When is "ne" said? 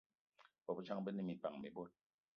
1.13-1.23